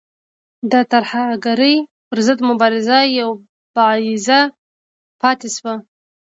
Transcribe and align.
د 0.71 0.73
ترهګرۍ 0.91 1.75
پر 2.09 2.17
ضد 2.27 2.39
مبارزه 2.49 2.99
یو 3.21 3.29
بعدیزه 3.75 4.39
پاتې 5.21 5.47
شوه. 5.55 5.73